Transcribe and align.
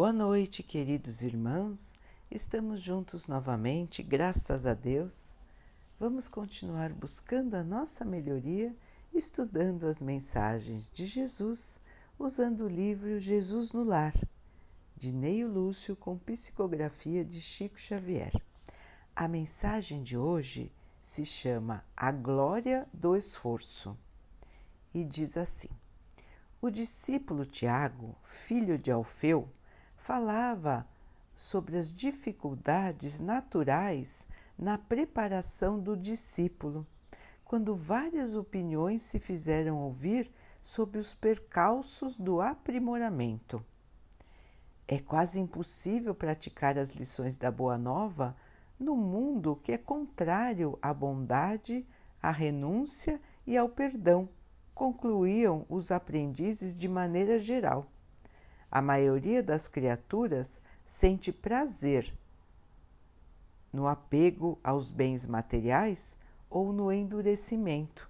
Boa 0.00 0.14
noite, 0.14 0.62
queridos 0.62 1.20
irmãos. 1.20 1.92
Estamos 2.30 2.80
juntos 2.80 3.28
novamente, 3.28 4.02
graças 4.02 4.64
a 4.64 4.72
Deus. 4.72 5.36
Vamos 5.98 6.26
continuar 6.26 6.90
buscando 6.90 7.54
a 7.54 7.62
nossa 7.62 8.02
melhoria, 8.02 8.74
estudando 9.12 9.86
as 9.86 10.00
mensagens 10.00 10.90
de 10.90 11.04
Jesus, 11.04 11.78
usando 12.18 12.62
o 12.62 12.66
livro 12.66 13.20
Jesus 13.20 13.74
no 13.74 13.84
Lar, 13.84 14.14
de 14.96 15.12
Neio 15.12 15.46
Lúcio, 15.46 15.94
com 15.94 16.16
psicografia 16.16 17.22
de 17.22 17.38
Chico 17.38 17.78
Xavier. 17.78 18.32
A 19.14 19.28
mensagem 19.28 20.02
de 20.02 20.16
hoje 20.16 20.72
se 21.02 21.26
chama 21.26 21.84
A 21.94 22.10
Glória 22.10 22.88
do 22.90 23.14
Esforço 23.14 23.94
e 24.94 25.04
diz 25.04 25.36
assim: 25.36 25.68
O 26.58 26.70
discípulo 26.70 27.44
Tiago, 27.44 28.16
filho 28.24 28.78
de 28.78 28.90
Alfeu, 28.90 29.46
falava 30.10 30.84
sobre 31.36 31.76
as 31.78 31.94
dificuldades 31.94 33.20
naturais 33.20 34.26
na 34.58 34.76
preparação 34.76 35.78
do 35.78 35.96
discípulo, 35.96 36.84
quando 37.44 37.76
várias 37.76 38.34
opiniões 38.34 39.02
se 39.02 39.20
fizeram 39.20 39.78
ouvir 39.78 40.28
sobre 40.60 40.98
os 40.98 41.14
percalços 41.14 42.16
do 42.16 42.40
aprimoramento. 42.40 43.64
É 44.88 44.98
quase 44.98 45.38
impossível 45.38 46.12
praticar 46.12 46.76
as 46.76 46.90
lições 46.90 47.36
da 47.36 47.48
Boa 47.48 47.78
Nova 47.78 48.34
no 48.80 48.96
mundo 48.96 49.60
que 49.62 49.70
é 49.70 49.78
contrário 49.78 50.76
à 50.82 50.92
bondade, 50.92 51.86
à 52.20 52.32
renúncia 52.32 53.20
e 53.46 53.56
ao 53.56 53.68
perdão, 53.68 54.28
concluíam 54.74 55.64
os 55.68 55.92
aprendizes 55.92 56.74
de 56.74 56.88
maneira 56.88 57.38
geral. 57.38 57.86
A 58.70 58.80
maioria 58.80 59.42
das 59.42 59.66
criaturas 59.66 60.60
sente 60.86 61.32
prazer 61.32 62.14
no 63.72 63.86
apego 63.86 64.58
aos 64.62 64.90
bens 64.90 65.26
materiais 65.26 66.16
ou 66.48 66.72
no 66.72 66.92
endurecimento. 66.92 68.08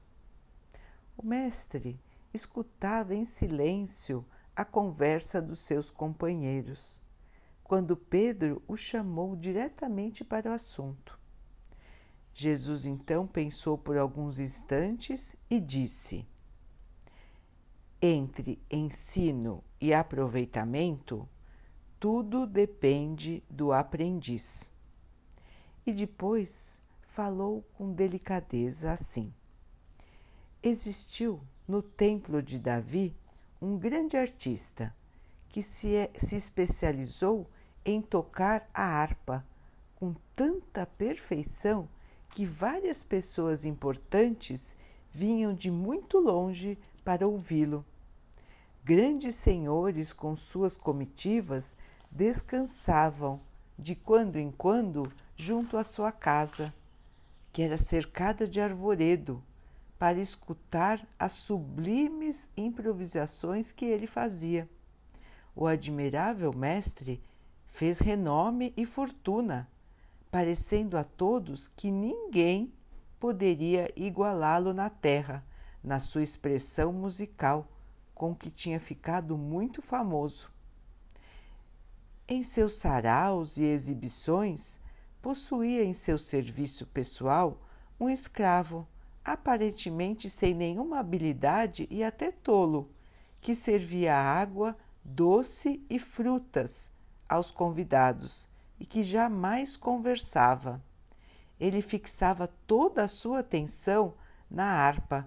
O 1.17 1.25
mestre 1.25 1.99
escutava 2.33 3.15
em 3.15 3.25
silêncio 3.25 4.25
a 4.55 4.65
conversa 4.65 5.41
dos 5.41 5.61
seus 5.61 5.91
companheiros 5.91 7.01
quando 7.71 7.97
Pedro 7.97 8.61
o 8.67 8.77
chamou 8.77 9.37
diretamente 9.37 10.25
para 10.25 10.51
o 10.51 10.53
assunto. 10.53 11.17
Jesus 12.35 12.85
então 12.85 13.29
pensou 13.29 13.79
por 13.79 13.97
alguns 13.97 14.41
instantes 14.41 15.37
e 15.49 15.61
disse: 15.61 16.27
Entre 18.03 18.59
ensino 18.71 19.63
e 19.79 19.93
aproveitamento, 19.93 21.29
tudo 21.99 22.47
depende 22.47 23.45
do 23.51 23.75
aprendiz. 23.75 24.73
E 25.85 25.93
depois 25.93 26.83
falou 27.13 27.63
com 27.75 27.93
delicadeza 27.93 28.91
assim: 28.91 29.31
Existiu 30.63 31.43
no 31.69 31.83
templo 31.83 32.43
de 32.43 32.59
Davi 32.59 33.15
um 33.61 33.77
grande 33.77 34.17
artista 34.17 34.97
que 35.51 35.63
se, 35.63 36.09
se 36.17 36.37
especializou 36.37 37.47
em 37.85 38.01
tocar 38.01 38.67
a 38.73 38.83
harpa 38.83 39.45
com 39.97 40.15
tanta 40.35 40.87
perfeição 40.87 41.87
que 42.31 42.47
várias 42.47 43.03
pessoas 43.03 43.67
importantes 43.67 44.75
vinham 45.13 45.53
de 45.53 45.71
muito 45.71 46.19
longe 46.19 46.79
para 47.05 47.29
ouvi-lo. 47.29 47.85
Grandes 48.85 49.35
senhores 49.35 50.13
com 50.13 50.35
suas 50.35 50.77
comitivas 50.77 51.77
descansavam 52.11 53.41
de 53.79 53.95
quando 53.95 54.37
em 54.37 54.51
quando 54.51 55.13
junto 55.37 55.77
à 55.77 55.85
sua 55.85 56.11
casa, 56.11 56.73
que 57.53 57.63
era 57.63 57.77
cercada 57.77 58.47
de 58.47 58.61
arvoredo, 58.61 59.43
para 59.99 60.19
escutar 60.19 61.07
as 61.19 61.33
sublimes 61.33 62.49
improvisações 62.57 63.71
que 63.71 63.85
ele 63.85 64.07
fazia. 64.07 64.69
O 65.55 65.67
admirável 65.67 66.53
mestre 66.55 67.23
fez 67.67 67.99
renome 67.99 68.73
e 68.77 68.87
fortuna, 68.87 69.69
parecendo 70.31 70.97
a 70.97 71.05
todos 71.05 71.69
que 71.69 71.91
ninguém 71.91 72.73
poderia 73.19 73.93
igualá-lo 73.95 74.73
na 74.73 74.89
terra, 74.89 75.45
na 75.85 76.01
sua 76.01 76.23
expressão 76.23 76.93
musical, 76.93 77.69
com 78.21 78.35
que 78.35 78.51
tinha 78.51 78.79
ficado 78.79 79.39
muito 79.39 79.81
famoso. 79.81 80.51
Em 82.29 82.43
seus 82.43 82.75
saraus 82.75 83.57
e 83.57 83.63
exibições, 83.63 84.79
possuía 85.23 85.83
em 85.83 85.95
seu 85.95 86.19
serviço 86.19 86.85
pessoal 86.85 87.63
um 87.99 88.11
escravo, 88.11 88.87
aparentemente 89.25 90.29
sem 90.29 90.53
nenhuma 90.53 90.99
habilidade 90.99 91.89
e 91.91 92.05
até 92.05 92.31
tolo, 92.31 92.91
que 93.41 93.55
servia 93.55 94.15
água, 94.15 94.77
doce 95.03 95.83
e 95.89 95.99
frutas 95.99 96.91
aos 97.27 97.51
convidados 97.51 98.47
e 98.79 98.85
que 98.85 99.03
jamais 99.03 99.79
conversava. 99.79 100.79
Ele 101.59 101.81
fixava 101.81 102.51
toda 102.67 103.03
a 103.03 103.09
sua 103.09 103.39
atenção 103.39 104.13
na 104.51 104.67
harpa, 104.67 105.25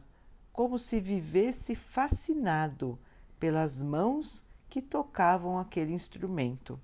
como 0.53 0.77
se 0.77 0.99
vivesse 0.99 1.73
fascinado 1.73 2.97
pelas 3.39 3.81
mãos 3.81 4.45
que 4.69 4.81
tocavam 4.81 5.57
aquele 5.57 5.91
instrumento. 5.91 6.79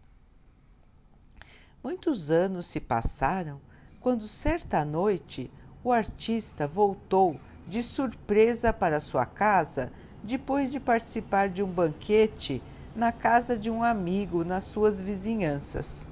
Muitos 1.84 2.31
anos 2.31 2.66
se 2.66 2.79
passaram 2.79 3.62
quando, 4.02 4.28
certa 4.28 4.84
noite, 4.84 5.52
o 5.84 5.91
artista 5.91 6.68
voltou 6.68 7.40
de 7.68 7.84
surpresa 7.84 8.74
para 8.74 9.00
sua 9.00 9.25
casa 9.25 9.91
depois 10.24 10.72
de 10.72 10.79
participar 10.79 11.47
de 11.47 11.63
um 11.63 11.69
banquete 11.69 12.62
na 12.96 13.12
casa 13.12 13.58
de 13.58 13.69
um 13.69 13.84
amigo 13.84 14.44
nas 14.44 14.63
suas 14.63 15.00
vizinhanças. 15.00 16.06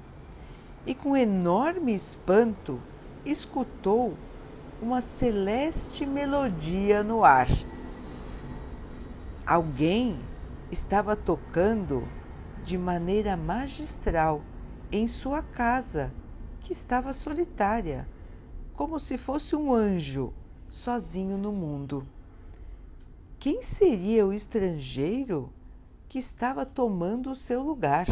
E 0.86 0.94
com 0.94 1.16
enorme 1.16 1.92
espanto 1.92 2.80
escutou 3.26 4.16
uma 4.80 5.00
celeste 5.00 6.06
melodia 6.06 7.02
no 7.02 7.24
ar. 7.24 7.48
Alguém 9.44 10.20
estava 10.70 11.16
tocando 11.16 12.06
de 12.64 12.78
maneira 12.78 13.36
magistral 13.36 14.42
em 14.92 15.08
sua 15.08 15.42
casa, 15.42 16.12
que 16.60 16.72
estava 16.72 17.12
solitária, 17.12 18.06
como 18.74 19.00
se 19.00 19.18
fosse 19.18 19.56
um 19.56 19.72
anjo 19.72 20.32
sozinho 20.68 21.36
no 21.36 21.52
mundo. 21.52 22.06
Quem 23.38 23.62
seria 23.62 24.26
o 24.26 24.32
estrangeiro 24.32 25.50
que 26.08 26.18
estava 26.18 26.64
tomando 26.64 27.30
o 27.30 27.36
seu 27.36 27.62
lugar. 27.62 28.06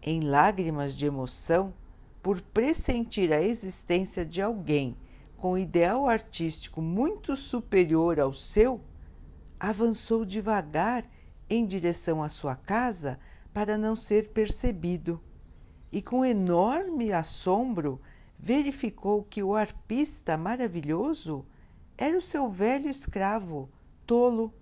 Em 0.00 0.20
lágrimas 0.20 0.94
de 0.94 1.06
emoção, 1.06 1.72
por 2.28 2.42
pressentir 2.42 3.32
a 3.32 3.40
existência 3.40 4.22
de 4.22 4.42
alguém 4.42 4.94
com 5.38 5.56
ideal 5.56 6.06
artístico 6.06 6.82
muito 6.82 7.34
superior 7.34 8.20
ao 8.20 8.34
seu, 8.34 8.82
avançou 9.58 10.26
devagar 10.26 11.10
em 11.48 11.64
direção 11.64 12.22
à 12.22 12.28
sua 12.28 12.54
casa 12.54 13.18
para 13.50 13.78
não 13.78 13.96
ser 13.96 14.28
percebido, 14.28 15.18
e 15.90 16.02
com 16.02 16.22
enorme 16.22 17.14
assombro 17.14 17.98
verificou 18.38 19.22
que 19.24 19.42
o 19.42 19.54
arpista 19.54 20.36
maravilhoso 20.36 21.46
era 21.96 22.18
o 22.18 22.20
seu 22.20 22.50
velho 22.50 22.90
escravo, 22.90 23.70
tolo, 24.04 24.52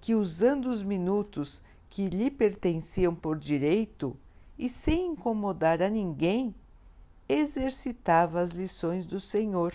que, 0.00 0.14
usando 0.14 0.66
os 0.66 0.84
minutos 0.84 1.60
que 1.90 2.08
lhe 2.08 2.30
pertenciam 2.30 3.12
por 3.12 3.40
direito 3.40 4.16
e 4.56 4.68
sem 4.68 5.08
incomodar 5.08 5.82
a 5.82 5.90
ninguém, 5.90 6.54
exercitava 7.28 8.40
as 8.40 8.50
lições 8.50 9.06
do 9.06 9.20
Senhor, 9.20 9.74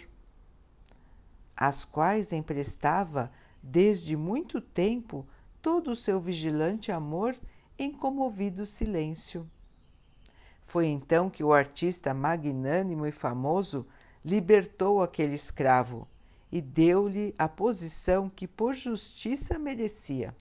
às 1.55 1.83
quais 1.83 2.31
emprestava 2.31 3.31
desde 3.61 4.15
muito 4.15 4.59
tempo 4.59 5.27
todo 5.61 5.91
o 5.91 5.95
seu 5.95 6.19
vigilante 6.19 6.91
amor 6.91 7.35
em 7.77 7.91
comovido 7.91 8.65
silêncio. 8.65 9.49
Foi 10.65 10.87
então 10.87 11.29
que 11.29 11.43
o 11.43 11.53
artista 11.53 12.13
magnânimo 12.13 13.05
e 13.05 13.11
famoso 13.11 13.85
libertou 14.23 15.01
aquele 15.01 15.33
escravo 15.33 16.07
e 16.51 16.61
deu-lhe 16.61 17.33
a 17.37 17.47
posição 17.47 18.29
que 18.29 18.47
por 18.47 18.73
justiça 18.73 19.57
merecia. 19.57 20.35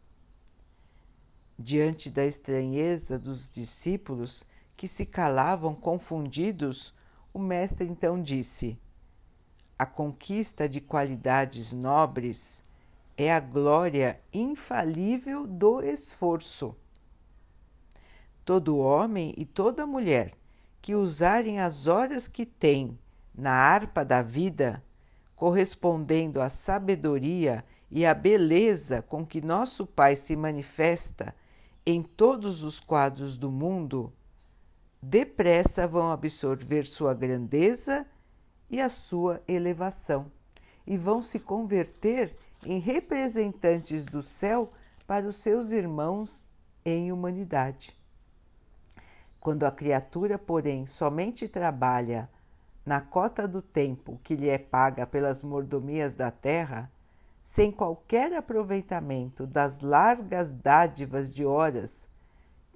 Diante 1.59 2.11
da 2.11 2.25
estranheza 2.25 3.19
dos 3.19 3.51
discípulos, 3.51 4.45
que 4.77 4.89
se 4.89 5.05
calavam 5.05 5.75
confundidos, 5.75 6.95
o 7.33 7.39
Mestre 7.39 7.87
então 7.87 8.21
disse: 8.21 8.79
A 9.79 9.87
conquista 9.87 10.69
de 10.69 10.81
qualidades 10.81 11.73
nobres 11.73 12.63
é 13.17 13.33
a 13.33 13.41
glória 13.41 14.21
infalível 14.33 15.47
do 15.47 15.81
esforço. 15.83 16.75
Todo 18.45 18.79
homem 18.79 19.35
e 19.37 19.45
toda 19.45 19.87
mulher 19.87 20.35
que 20.81 20.95
usarem 20.95 21.61
as 21.61 21.87
horas 21.87 22.27
que 22.27 22.47
têm 22.47 22.99
na 23.35 23.53
harpa 23.53 24.05
da 24.05 24.23
vida, 24.23 24.83
correspondendo 25.37 26.41
à 26.41 26.49
sabedoria 26.49 27.65
e 27.91 28.07
à 28.07 28.15
beleza 28.15 29.03
com 29.03 29.25
que 29.27 29.41
nosso 29.41 29.87
Pai 29.87 30.17
se 30.17 30.35
manifesta 30.35 31.35
em 31.85 32.03
todos 32.03 32.63
os 32.63 32.81
quadros 32.81 33.37
do 33.37 33.51
mundo, 33.51 34.13
depressa 35.03 35.87
vão 35.87 36.11
absorver 36.11 36.87
sua 36.87 37.15
grandeza 37.15 38.07
e 38.69 38.81
a 38.81 38.89
sua 38.89 39.43
elevação 39.49 40.31
e 40.87 40.97
vão 40.97 41.23
se 41.23 41.39
converter 41.39 42.37
em 42.65 42.79
representantes 42.79 44.05
do 44.05 44.23
céu 44.23 44.73
para 45.07 45.27
os 45.27 45.37
seus 45.37 45.73
irmãos 45.73 46.47
em 46.85 47.11
humanidade. 47.13 47.97
Quando 49.41 49.65
a 49.65 49.71
criatura, 49.71 50.39
porém, 50.39 50.85
somente 50.85 51.49
trabalha 51.49 52.29
na 52.85 53.01
cota 53.01 53.49
do 53.49 53.63
tempo 53.63 54.21
que 54.23 54.35
lhe 54.35 54.49
é 54.49 54.59
paga 54.59 55.07
pelas 55.07 55.43
mordomias 55.43 56.15
da 56.15 56.31
terra, 56.31 56.91
sem 57.43 57.73
qualquer 57.73 58.35
aproveitamento 58.35 59.47
das 59.47 59.81
largas 59.81 60.51
dádivas 60.53 61.33
de 61.33 61.45
horas 61.45 62.10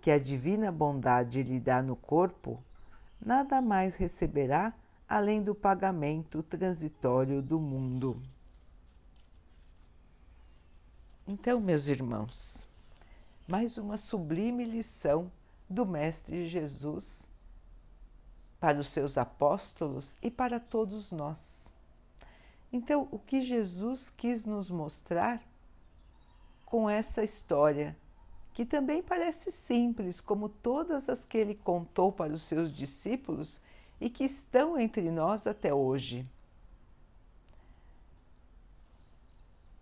que 0.04 0.10
a 0.10 0.18
divina 0.18 0.70
bondade 0.70 1.42
lhe 1.42 1.58
dá 1.58 1.82
no 1.82 1.96
corpo, 1.96 2.62
nada 3.18 3.62
mais 3.62 3.96
receberá 3.96 4.74
além 5.08 5.42
do 5.42 5.54
pagamento 5.54 6.42
transitório 6.42 7.40
do 7.40 7.58
mundo. 7.58 8.20
Então, 11.26 11.58
meus 11.58 11.88
irmãos, 11.88 12.68
mais 13.48 13.78
uma 13.78 13.96
sublime 13.96 14.66
lição 14.66 15.32
do 15.70 15.86
Mestre 15.86 16.50
Jesus 16.50 17.26
para 18.60 18.78
os 18.78 18.88
seus 18.88 19.16
apóstolos 19.16 20.18
e 20.20 20.30
para 20.30 20.60
todos 20.60 21.10
nós. 21.12 21.66
Então, 22.70 23.08
o 23.10 23.18
que 23.18 23.40
Jesus 23.40 24.10
quis 24.18 24.44
nos 24.44 24.70
mostrar 24.70 25.40
com 26.66 26.90
essa 26.90 27.24
história, 27.24 27.96
que 28.54 28.64
também 28.64 29.02
parece 29.02 29.50
simples, 29.50 30.20
como 30.20 30.48
todas 30.48 31.08
as 31.08 31.24
que 31.24 31.36
ele 31.36 31.56
contou 31.56 32.12
para 32.12 32.32
os 32.32 32.44
seus 32.44 32.72
discípulos 32.72 33.60
e 34.00 34.08
que 34.08 34.22
estão 34.22 34.78
entre 34.78 35.10
nós 35.10 35.44
até 35.46 35.74
hoje. 35.74 36.24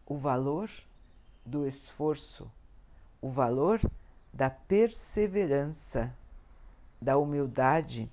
O 0.07 0.17
valor 0.17 0.71
do 1.45 1.67
esforço, 1.67 2.51
o 3.21 3.29
valor 3.29 3.79
da 4.33 4.49
perseverança, 4.49 6.11
da 6.99 7.19
humildade, 7.19 8.11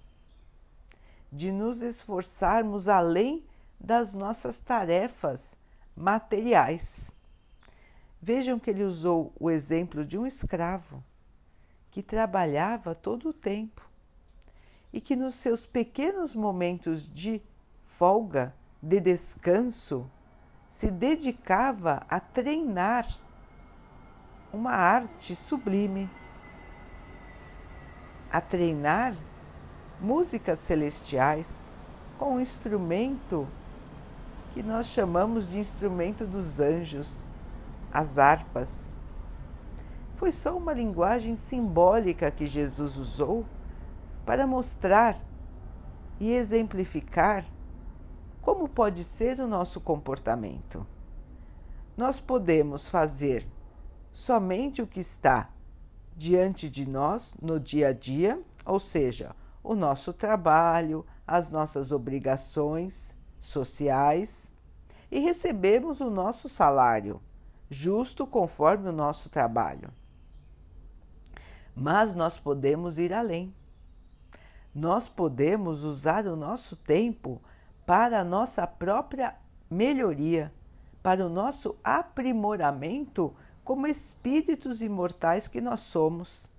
de 1.31 1.51
nos 1.51 1.81
esforçarmos 1.81 2.89
além 2.89 3.45
das 3.79 4.13
nossas 4.13 4.59
tarefas 4.59 5.55
materiais. 5.95 7.09
Vejam 8.21 8.59
que 8.59 8.69
ele 8.69 8.83
usou 8.83 9.33
o 9.39 9.49
exemplo 9.49 10.03
de 10.05 10.17
um 10.17 10.25
escravo 10.25 11.03
que 11.89 12.03
trabalhava 12.03 12.93
todo 12.93 13.29
o 13.29 13.33
tempo 13.33 13.87
e 14.91 14.99
que 14.99 15.15
nos 15.15 15.35
seus 15.35 15.65
pequenos 15.65 16.35
momentos 16.35 17.07
de 17.11 17.41
folga, 17.97 18.53
de 18.81 18.99
descanso, 18.99 20.09
se 20.69 20.89
dedicava 20.89 22.05
a 22.09 22.19
treinar 22.19 23.07
uma 24.51 24.71
arte 24.71 25.35
sublime, 25.35 26.09
a 28.31 28.41
treinar 28.41 29.15
músicas 29.99 30.59
celestiais 30.59 31.71
com 32.17 32.35
um 32.35 32.39
instrumento 32.39 33.47
que 34.53 34.63
nós 34.63 34.87
chamamos 34.87 35.47
de 35.47 35.59
instrumento 35.59 36.25
dos 36.25 36.59
anjos, 36.59 37.25
as 37.91 38.17
harpas. 38.17 38.93
Foi 40.15 40.31
só 40.31 40.57
uma 40.57 40.73
linguagem 40.73 41.35
simbólica 41.35 42.29
que 42.29 42.45
Jesus 42.45 42.97
usou 42.97 43.45
para 44.25 44.45
mostrar 44.45 45.19
e 46.19 46.31
exemplificar 46.31 47.45
como 48.41 48.67
pode 48.67 49.03
ser 49.03 49.39
o 49.39 49.47
nosso 49.47 49.79
comportamento. 49.79 50.85
Nós 51.95 52.19
podemos 52.19 52.87
fazer 52.87 53.47
somente 54.11 54.81
o 54.81 54.87
que 54.87 54.99
está 54.99 55.49
diante 56.15 56.69
de 56.69 56.87
nós 56.87 57.33
no 57.41 57.59
dia 57.59 57.89
a 57.89 57.93
dia, 57.93 58.41
ou 58.65 58.79
seja, 58.79 59.35
o 59.63 59.75
nosso 59.75 60.11
trabalho, 60.11 61.05
as 61.25 61.49
nossas 61.49 61.91
obrigações 61.91 63.15
sociais 63.39 64.51
e 65.11 65.19
recebemos 65.19 66.01
o 66.01 66.09
nosso 66.09 66.49
salário, 66.49 67.21
justo 67.69 68.25
conforme 68.25 68.89
o 68.89 68.93
nosso 68.93 69.29
trabalho. 69.29 69.91
Mas 71.75 72.15
nós 72.15 72.37
podemos 72.37 72.97
ir 72.99 73.13
além. 73.13 73.53
Nós 74.73 75.07
podemos 75.07 75.83
usar 75.83 76.25
o 76.25 76.35
nosso 76.35 76.75
tempo 76.75 77.41
para 77.85 78.21
a 78.21 78.23
nossa 78.23 78.65
própria 78.67 79.35
melhoria, 79.69 80.53
para 81.01 81.25
o 81.25 81.29
nosso 81.29 81.75
aprimoramento 81.83 83.33
como 83.63 83.87
espíritos 83.87 84.81
imortais 84.81 85.47
que 85.47 85.61
nós 85.61 85.81
somos. 85.81 86.49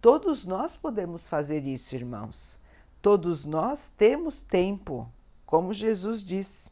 Todos 0.00 0.46
nós 0.46 0.76
podemos 0.76 1.26
fazer 1.26 1.66
isso, 1.66 1.94
irmãos. 1.94 2.58
Todos 3.02 3.44
nós 3.44 3.90
temos 3.96 4.42
tempo, 4.42 5.10
como 5.44 5.72
Jesus 5.72 6.22
diz. 6.22 6.70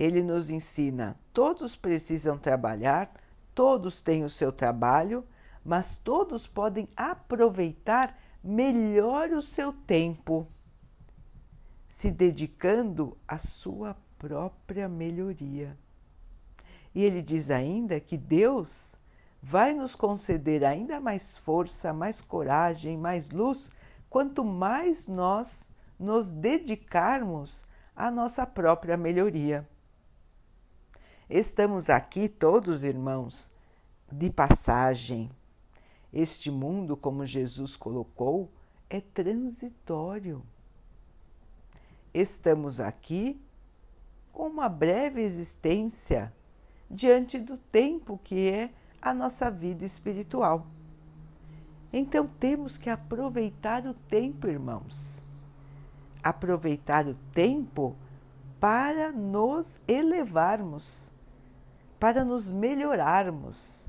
Ele 0.00 0.22
nos 0.22 0.48
ensina: 0.48 1.14
todos 1.30 1.76
precisam 1.76 2.38
trabalhar, 2.38 3.12
todos 3.54 4.00
têm 4.00 4.24
o 4.24 4.30
seu 4.30 4.50
trabalho, 4.50 5.22
mas 5.62 5.98
todos 5.98 6.46
podem 6.46 6.88
aproveitar 6.96 8.18
melhor 8.42 9.28
o 9.28 9.42
seu 9.42 9.74
tempo, 9.74 10.48
se 11.90 12.10
dedicando 12.10 13.14
à 13.28 13.36
sua 13.36 13.94
própria 14.18 14.88
melhoria. 14.88 15.76
E 16.94 17.04
ele 17.04 17.20
diz 17.20 17.50
ainda 17.50 18.00
que 18.00 18.16
Deus 18.16 18.96
vai 19.42 19.74
nos 19.74 19.94
conceder 19.94 20.64
ainda 20.64 20.98
mais 20.98 21.36
força, 21.36 21.92
mais 21.92 22.22
coragem, 22.22 22.96
mais 22.96 23.28
luz, 23.28 23.70
quanto 24.08 24.42
mais 24.42 25.06
nós 25.06 25.68
nos 25.98 26.30
dedicarmos 26.30 27.66
à 27.94 28.10
nossa 28.10 28.46
própria 28.46 28.96
melhoria. 28.96 29.68
Estamos 31.30 31.88
aqui 31.88 32.28
todos, 32.28 32.82
irmãos, 32.82 33.48
de 34.10 34.28
passagem 34.28 35.30
este 36.12 36.50
mundo, 36.50 36.96
como 36.96 37.24
Jesus 37.24 37.76
colocou, 37.76 38.50
é 38.88 39.00
transitório. 39.00 40.42
Estamos 42.12 42.80
aqui 42.80 43.40
com 44.32 44.48
uma 44.48 44.68
breve 44.68 45.22
existência 45.22 46.32
diante 46.90 47.38
do 47.38 47.56
tempo 47.56 48.18
que 48.24 48.50
é 48.50 48.70
a 49.00 49.14
nossa 49.14 49.48
vida 49.52 49.84
espiritual. 49.84 50.66
Então 51.92 52.26
temos 52.40 52.76
que 52.76 52.90
aproveitar 52.90 53.86
o 53.86 53.94
tempo, 53.94 54.48
irmãos. 54.48 55.22
Aproveitar 56.24 57.06
o 57.06 57.14
tempo 57.32 57.94
para 58.58 59.10
nos 59.10 59.80
elevarmos, 59.88 61.09
para 62.00 62.24
nos 62.24 62.50
melhorarmos 62.50 63.86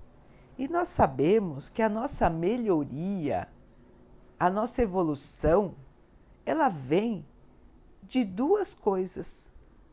e 0.58 0.68
nós 0.68 0.90
sabemos 0.90 1.70
que 1.70 1.82
a 1.82 1.90
nossa 1.90 2.30
melhoria, 2.30 3.48
a 4.38 4.50
nossa 4.50 4.84
evolução, 4.84 5.74
ela 6.46 6.70
vem 6.70 7.26
de 8.04 8.24
duas 8.24 8.76
coisas: 8.76 9.48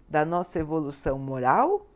da 0.08 0.24
nossa 0.24 0.58
evolução 0.58 1.18
moral 1.18 1.86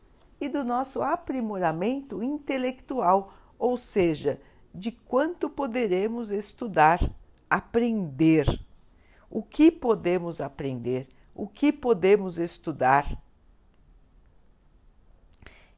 e 0.41 0.49
do 0.49 0.65
nosso 0.65 1.03
aprimoramento 1.03 2.23
intelectual, 2.23 3.35
ou 3.59 3.77
seja, 3.77 4.41
de 4.75 4.93
quanto 4.93 5.51
poderemos 5.51 6.31
estudar, 6.31 6.99
aprender. 7.51 8.47
O 9.29 9.43
que 9.43 9.71
podemos 9.71 10.41
aprender? 10.41 11.09
O 11.35 11.47
que 11.47 11.73
podemos 11.73 12.39
estudar? 12.39 13.19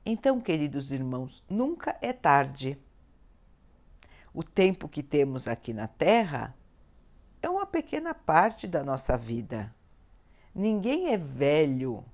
Então, 0.06 0.40
queridos 0.40 0.92
irmãos, 0.92 1.42
nunca 1.48 1.96
é 2.02 2.12
tarde. 2.12 2.78
O 4.34 4.42
tempo 4.42 4.88
que 4.88 5.02
temos 5.02 5.48
aqui 5.48 5.72
na 5.72 5.88
Terra 5.88 6.54
é 7.40 7.48
uma 7.48 7.64
pequena 7.64 8.12
parte 8.12 8.66
da 8.68 8.84
nossa 8.84 9.16
vida. 9.16 9.74
Ninguém 10.54 11.08
é 11.08 11.16
velho 11.16 12.04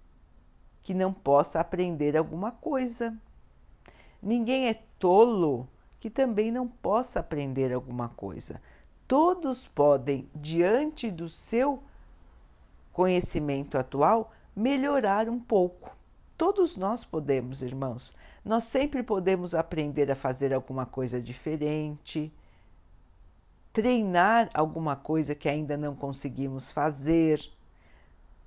que 0.83 0.95
não 0.95 1.13
possa 1.13 1.61
aprender 1.61 2.17
alguma 2.17 2.53
coisa. 2.53 3.17
Ninguém 4.23 4.69
é 4.69 4.75
tolo 4.99 5.69
que 5.99 6.09
também 6.09 6.51
não 6.53 6.69
possa 6.69 7.21
aprender 7.21 7.73
alguma 7.73 8.09
coisa. 8.09 8.61
Todos 9.09 9.67
podem, 9.69 10.31
diante 10.35 11.11
do 11.11 11.29
seu 11.29 11.83
conhecimento 12.93 13.77
atual, 13.77 14.33
melhorar 14.55 15.29
um 15.29 15.41
pouco. 15.41 16.00
Todos 16.41 16.75
nós 16.75 17.05
podemos, 17.05 17.61
irmãos. 17.61 18.17
Nós 18.43 18.65
sempre 18.65 19.03
podemos 19.03 19.55
aprender 19.55 20.11
a 20.11 20.17
fazer 20.17 20.55
alguma 20.55 20.87
coisa 20.87 21.21
diferente, 21.21 22.33
treinar 23.75 24.49
alguma 24.55 24.97
coisa 24.97 25.35
que 25.35 25.51
ainda 25.51 25.77
não 25.77 25.95
conseguimos 25.95 26.73
fazer. 26.73 27.47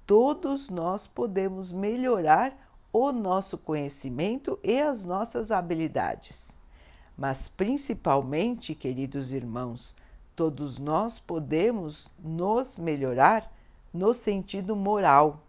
Todos 0.08 0.72
nós 0.72 1.06
podemos 1.06 1.72
melhorar 1.72 2.58
o 2.92 3.12
nosso 3.12 3.60
conhecimento 3.60 4.58
e 4.64 4.82
as 4.82 5.06
nossas 5.06 5.52
habilidades. 5.52 6.58
Mas 7.16 7.48
principalmente, 7.48 8.74
queridos 8.74 9.32
irmãos, 9.32 9.96
todos 10.36 10.80
nós 10.80 11.20
podemos 11.20 12.10
nos 12.18 12.80
melhorar 12.80 13.54
no 13.94 14.16
sentido 14.16 14.76
moral. 14.76 15.44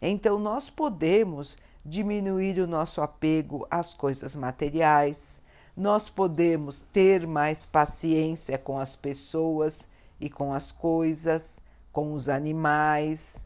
Então, 0.00 0.38
nós 0.38 0.70
podemos 0.70 1.56
diminuir 1.84 2.58
o 2.60 2.66
nosso 2.66 3.00
apego 3.00 3.66
às 3.70 3.94
coisas 3.94 4.36
materiais, 4.36 5.40
nós 5.76 6.08
podemos 6.08 6.82
ter 6.92 7.26
mais 7.26 7.64
paciência 7.64 8.58
com 8.58 8.78
as 8.78 8.96
pessoas 8.96 9.86
e 10.20 10.28
com 10.28 10.52
as 10.52 10.72
coisas, 10.72 11.60
com 11.92 12.14
os 12.14 12.28
animais. 12.28 13.40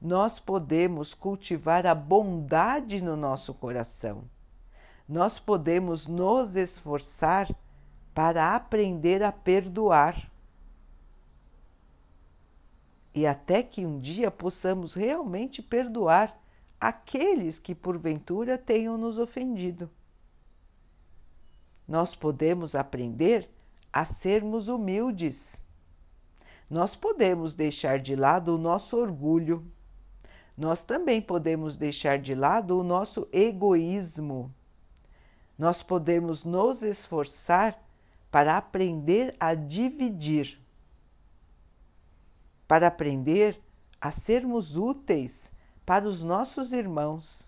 Nós 0.00 0.38
podemos 0.38 1.14
cultivar 1.14 1.86
a 1.86 1.94
bondade 1.94 3.00
no 3.00 3.16
nosso 3.16 3.54
coração. 3.54 4.24
Nós 5.08 5.38
podemos 5.38 6.06
nos 6.06 6.54
esforçar 6.56 7.48
para 8.14 8.54
aprender 8.54 9.22
a 9.22 9.32
perdoar. 9.32 10.30
E 13.14 13.26
até 13.26 13.62
que 13.62 13.84
um 13.84 14.00
dia 14.00 14.30
possamos 14.30 14.94
realmente 14.94 15.62
perdoar 15.62 16.38
aqueles 16.80 17.58
que 17.58 17.74
porventura 17.74 18.56
tenham 18.56 18.96
nos 18.96 19.18
ofendido 19.18 19.90
nós 21.92 22.14
podemos 22.14 22.74
aprender 22.74 23.50
a 23.92 24.06
sermos 24.06 24.66
humildes. 24.66 25.60
Nós 26.70 26.96
podemos 26.96 27.54
deixar 27.54 27.98
de 27.98 28.16
lado 28.16 28.54
o 28.54 28.58
nosso 28.58 28.96
orgulho. 28.96 29.70
Nós 30.56 30.82
também 30.82 31.20
podemos 31.20 31.76
deixar 31.76 32.18
de 32.18 32.34
lado 32.34 32.78
o 32.78 32.82
nosso 32.82 33.28
egoísmo. 33.30 34.50
Nós 35.58 35.82
podemos 35.82 36.44
nos 36.44 36.82
esforçar 36.82 37.78
para 38.30 38.56
aprender 38.56 39.36
a 39.38 39.52
dividir, 39.52 40.58
para 42.72 42.86
aprender 42.86 43.60
a 44.00 44.10
sermos 44.10 44.78
úteis 44.78 45.50
para 45.84 46.08
os 46.08 46.22
nossos 46.22 46.72
irmãos. 46.72 47.46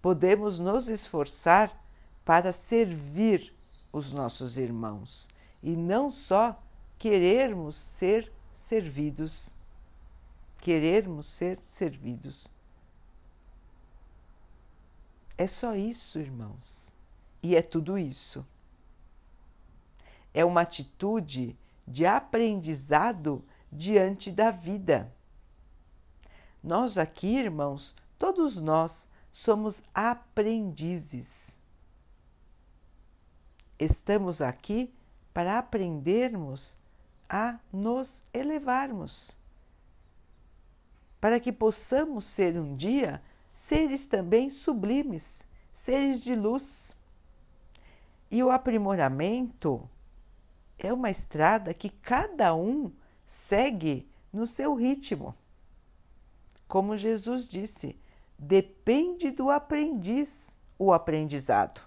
Podemos 0.00 0.60
nos 0.60 0.86
esforçar 0.86 1.76
para 2.24 2.52
servir 2.52 3.52
os 3.92 4.12
nossos 4.12 4.56
irmãos 4.56 5.26
e 5.60 5.74
não 5.74 6.12
só 6.12 6.62
querermos 6.96 7.74
ser 7.74 8.32
servidos. 8.54 9.50
Querermos 10.60 11.26
ser 11.26 11.58
servidos. 11.64 12.46
É 15.36 15.48
só 15.48 15.74
isso, 15.74 16.20
irmãos. 16.20 16.94
E 17.42 17.56
é 17.56 17.62
tudo 17.62 17.98
isso. 17.98 18.46
É 20.32 20.44
uma 20.44 20.60
atitude 20.60 21.56
de 21.84 22.06
aprendizado 22.06 23.44
diante 23.72 24.30
da 24.30 24.50
vida. 24.50 25.10
Nós 26.62 26.98
aqui, 26.98 27.38
irmãos, 27.38 27.96
todos 28.18 28.56
nós 28.60 29.08
somos 29.32 29.82
aprendizes. 29.94 31.58
Estamos 33.78 34.42
aqui 34.42 34.92
para 35.32 35.58
aprendermos 35.58 36.76
a 37.28 37.58
nos 37.72 38.22
elevarmos, 38.32 39.36
para 41.18 41.40
que 41.40 41.50
possamos 41.50 42.26
ser 42.26 42.58
um 42.60 42.76
dia 42.76 43.22
seres 43.54 44.06
também 44.06 44.50
sublimes, 44.50 45.42
seres 45.72 46.20
de 46.20 46.34
luz. 46.34 46.94
E 48.30 48.42
o 48.42 48.50
aprimoramento 48.50 49.88
é 50.78 50.92
uma 50.92 51.10
estrada 51.10 51.72
que 51.72 51.88
cada 51.88 52.54
um 52.54 52.92
segue 53.32 54.06
no 54.32 54.46
seu 54.46 54.74
ritmo. 54.74 55.34
Como 56.68 56.96
Jesus 56.96 57.48
disse, 57.48 57.98
depende 58.38 59.30
do 59.30 59.50
aprendiz 59.50 60.50
o 60.78 60.92
aprendizado. 60.92 61.80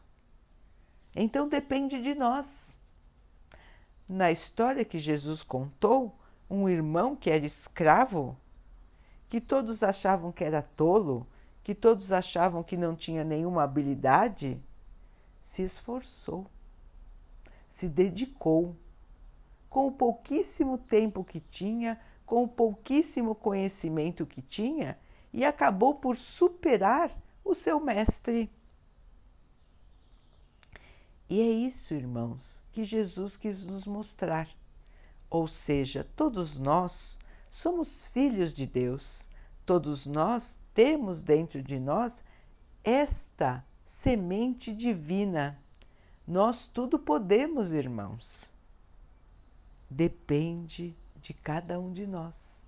Então 1.16 1.48
depende 1.48 2.02
de 2.02 2.16
nós. 2.16 2.76
Na 4.08 4.32
história 4.32 4.84
que 4.84 4.98
Jesus 4.98 5.44
contou, 5.44 6.18
um 6.50 6.68
irmão 6.68 7.16
que 7.16 7.30
era 7.30 7.46
escravo, 7.46 8.38
que 9.30 9.40
todos 9.40 9.82
achavam 9.82 10.32
que 10.32 10.44
era 10.44 10.62
tolo, 10.62 11.26
que 11.64 11.74
todos 11.74 12.12
achavam 12.12 12.64
que 12.64 12.78
não 12.78 12.96
tinha 12.96 13.24
nenhuma 13.24 13.64
habilidade, 13.64 14.62
se 15.42 15.64
esforçou, 15.64 16.46
se 17.70 17.88
dedicou, 17.88 18.76
com 19.76 19.88
o 19.88 19.92
pouquíssimo 19.92 20.78
tempo 20.78 21.22
que 21.22 21.42
tinha, 21.42 22.00
com 22.26 22.46
o 22.46 22.48
pouquíssimo 22.48 23.36
conhecimento 23.36 24.26
que 24.26 24.42
tinha, 24.42 24.98
e 25.34 25.44
acabou 25.44 25.96
por 25.96 26.16
superar 26.16 27.12
o 27.44 27.54
seu 27.54 27.78
mestre. 27.78 28.50
E 31.30 31.42
é 31.42 31.50
isso, 31.50 31.94
irmãos, 31.94 32.64
que 32.72 32.86
Jesus 32.86 33.36
quis 33.36 33.66
nos 33.66 33.86
mostrar. 33.86 34.48
Ou 35.30 35.46
seja, 35.46 36.08
todos 36.16 36.58
nós 36.58 37.20
somos 37.52 38.06
filhos 38.06 38.54
de 38.54 38.66
Deus, 38.66 39.28
todos 39.66 40.06
nós 40.06 40.58
temos 40.74 41.22
dentro 41.22 41.62
de 41.62 41.82
nós 41.82 42.24
esta 42.82 43.62
semente 43.84 44.74
divina. 44.74 45.60
Nós 46.26 46.66
tudo 46.66 46.98
podemos, 46.98 47.74
irmãos. 47.74 48.55
Depende 49.96 50.94
de 51.22 51.34
cada 51.34 51.80
um 51.80 51.94
de 51.94 52.06
nós. 52.06 52.62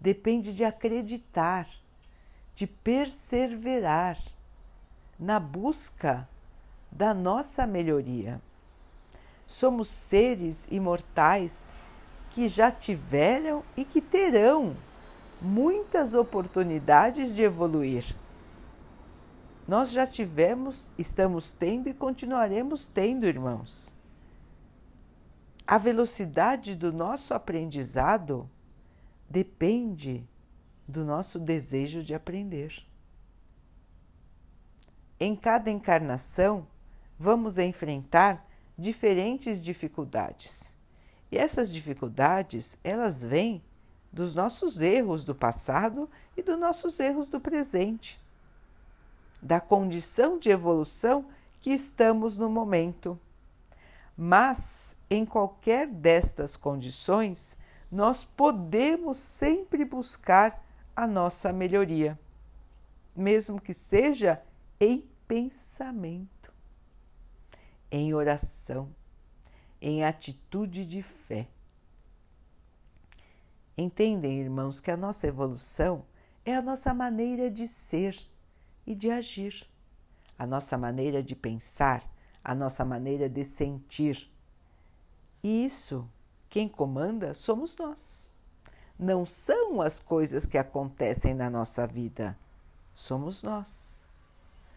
Depende 0.00 0.54
de 0.54 0.64
acreditar, 0.64 1.68
de 2.54 2.66
perseverar 2.66 4.18
na 5.18 5.38
busca 5.38 6.26
da 6.90 7.12
nossa 7.12 7.66
melhoria. 7.66 8.40
Somos 9.46 9.88
seres 9.88 10.66
imortais 10.70 11.70
que 12.30 12.48
já 12.48 12.72
tiveram 12.72 13.62
e 13.76 13.84
que 13.84 14.00
terão 14.00 14.74
muitas 15.38 16.14
oportunidades 16.14 17.34
de 17.34 17.42
evoluir. 17.42 18.16
Nós 19.68 19.90
já 19.90 20.06
tivemos, 20.06 20.90
estamos 20.96 21.52
tendo 21.52 21.90
e 21.90 21.92
continuaremos 21.92 22.86
tendo, 22.86 23.26
irmãos. 23.26 23.99
A 25.70 25.78
velocidade 25.78 26.74
do 26.74 26.92
nosso 26.92 27.32
aprendizado 27.32 28.50
depende 29.28 30.28
do 30.88 31.04
nosso 31.04 31.38
desejo 31.38 32.02
de 32.02 32.12
aprender. 32.12 32.84
Em 35.20 35.36
cada 35.36 35.70
encarnação, 35.70 36.66
vamos 37.16 37.56
enfrentar 37.56 38.44
diferentes 38.76 39.62
dificuldades. 39.62 40.74
E 41.30 41.38
essas 41.38 41.72
dificuldades, 41.72 42.76
elas 42.82 43.22
vêm 43.22 43.62
dos 44.12 44.34
nossos 44.34 44.80
erros 44.80 45.24
do 45.24 45.36
passado 45.36 46.10
e 46.36 46.42
dos 46.42 46.58
nossos 46.58 46.98
erros 46.98 47.28
do 47.28 47.38
presente, 47.38 48.20
da 49.40 49.60
condição 49.60 50.36
de 50.36 50.50
evolução 50.50 51.26
que 51.60 51.70
estamos 51.70 52.36
no 52.36 52.50
momento. 52.50 53.16
Mas, 54.16 54.96
em 55.10 55.26
qualquer 55.26 55.88
destas 55.88 56.56
condições, 56.56 57.56
nós 57.90 58.24
podemos 58.24 59.18
sempre 59.18 59.84
buscar 59.84 60.64
a 60.94 61.06
nossa 61.06 61.52
melhoria, 61.52 62.18
mesmo 63.14 63.60
que 63.60 63.74
seja 63.74 64.40
em 64.78 65.04
pensamento 65.26 66.40
em 67.90 68.14
oração, 68.14 68.94
em 69.80 70.04
atitude 70.04 70.86
de 70.86 71.02
fé. 71.02 71.48
Entendem, 73.76 74.38
irmãos, 74.40 74.78
que 74.78 74.90
a 74.90 74.96
nossa 74.96 75.26
evolução 75.26 76.04
é 76.44 76.54
a 76.54 76.62
nossa 76.62 76.94
maneira 76.94 77.50
de 77.50 77.66
ser 77.66 78.16
e 78.86 78.94
de 78.94 79.10
agir. 79.10 79.68
a 80.38 80.46
nossa 80.46 80.78
maneira 80.78 81.22
de 81.22 81.36
pensar, 81.36 82.02
a 82.42 82.54
nossa 82.54 82.82
maneira 82.82 83.28
de 83.28 83.44
sentir. 83.44 84.29
E 85.42 85.64
isso, 85.64 86.06
quem 86.48 86.68
comanda 86.68 87.32
somos 87.34 87.76
nós. 87.76 88.28
Não 88.98 89.24
são 89.24 89.80
as 89.80 89.98
coisas 89.98 90.44
que 90.44 90.58
acontecem 90.58 91.34
na 91.34 91.48
nossa 91.48 91.86
vida, 91.86 92.36
somos 92.94 93.42
nós. 93.42 94.00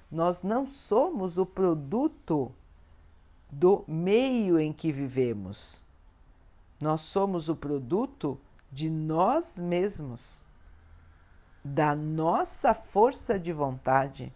Nós 0.09 0.43
não 0.43 0.65
somos 0.65 1.37
o 1.37 1.45
produto 1.45 2.51
do 3.51 3.83
meio 3.87 4.59
em 4.59 4.71
que 4.71 4.91
vivemos. 4.91 5.83
Nós 6.79 7.01
somos 7.01 7.49
o 7.49 7.55
produto 7.55 8.39
de 8.71 8.89
nós 8.89 9.57
mesmos, 9.57 10.43
da 11.63 11.95
nossa 11.95 12.73
força 12.73 13.39
de 13.39 13.53
vontade, 13.53 14.33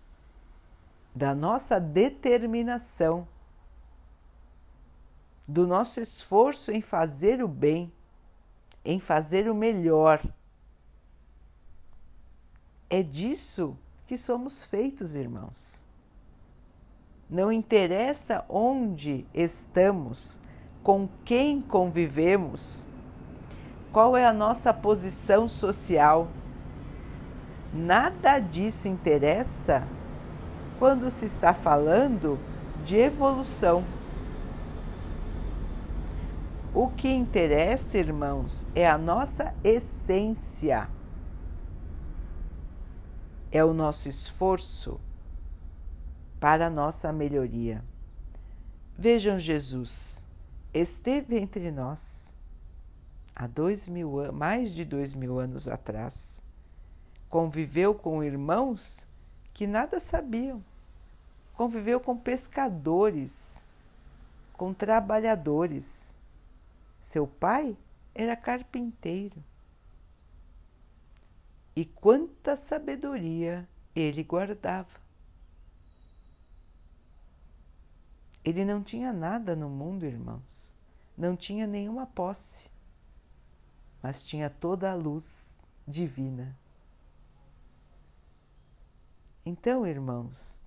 da 1.14 1.34
nossa 1.34 1.80
determinação, 1.80 3.28
do 5.48 5.66
nosso 5.66 6.02
esforço 6.02 6.72
em 6.72 6.82
fazer 6.82 7.42
o 7.42 7.48
bem, 7.48 7.92
em 8.84 9.00
fazer 9.00 9.50
o 9.50 9.56
melhor. 9.56 10.22
É 12.90 13.02
disso 13.02 13.78
que 14.06 14.18
somos 14.18 14.66
feitos, 14.66 15.16
irmãos. 15.16 15.84
Não 17.30 17.52
interessa 17.52 18.44
onde 18.48 19.26
estamos, 19.34 20.40
com 20.84 21.10
quem 21.26 21.62
convivemos, 21.62 22.88
qual 23.92 24.16
é 24.16 24.26
a 24.26 24.34
nossa 24.34 24.74
posição 24.74 25.48
social. 25.48 26.30
Nada 27.74 28.40
disso 28.40 28.88
interessa 28.88 29.86
quando 30.80 31.12
se 31.12 31.26
está 31.26 31.54
falando 31.54 32.40
de 32.86 32.96
evolução. 32.96 33.84
O 36.74 36.90
que 36.90 37.10
interessa, 37.10 37.98
irmãos, 37.98 38.68
é 38.76 38.88
a 38.88 38.98
nossa 38.98 39.56
essência, 39.64 40.90
é 43.52 43.64
o 43.64 43.74
nosso 43.74 44.08
esforço 44.08 45.00
para 46.40 46.68
a 46.68 46.70
nossa 46.70 47.12
melhoria. 47.12 47.84
Vejam 48.98 49.40
Jesus, 49.40 50.26
esteve 50.74 51.38
entre 51.38 51.72
nós 51.72 52.36
há 53.36 53.48
dois 53.48 53.88
mil, 53.88 54.32
mais 54.34 54.72
de 54.72 54.84
dois 54.84 55.14
mil 55.14 55.40
anos 55.40 55.68
atrás, 55.68 56.42
conviveu 57.30 57.94
com 57.96 58.24
irmãos 58.24 59.08
que 59.54 59.66
nada 59.66 60.00
sabiam, 60.00 60.64
conviveu 61.54 62.00
com 62.00 62.18
pescadores, 62.18 63.66
com 64.54 64.74
trabalhadores. 64.74 66.07
Seu 67.08 67.26
pai 67.26 67.78
era 68.14 68.36
carpinteiro. 68.36 69.42
E 71.74 71.86
quanta 71.86 72.58
sabedoria 72.58 73.66
ele 73.96 74.22
guardava. 74.24 75.00
Ele 78.44 78.66
não 78.66 78.84
tinha 78.84 79.14
nada 79.14 79.56
no 79.56 79.70
mundo, 79.70 80.06
irmãos, 80.06 80.76
não 81.18 81.38
tinha 81.38 81.66
nenhuma 81.66 82.06
posse, 82.06 82.70
mas 84.04 84.22
tinha 84.22 84.50
toda 84.50 84.92
a 84.92 84.96
luz 84.96 85.58
divina. 85.88 86.58
Então, 89.46 89.88
irmãos, 89.88 90.60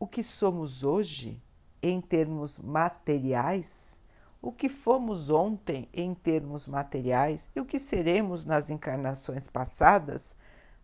o 0.00 0.06
que 0.06 0.24
somos 0.24 0.82
hoje 0.82 1.40
em 1.80 2.00
termos 2.00 2.58
materiais, 2.58 3.97
o 4.40 4.52
que 4.52 4.68
fomos 4.68 5.30
ontem 5.30 5.88
em 5.92 6.14
termos 6.14 6.66
materiais 6.66 7.50
e 7.54 7.60
o 7.60 7.64
que 7.64 7.78
seremos 7.78 8.44
nas 8.44 8.70
encarnações 8.70 9.46
passadas, 9.46 10.34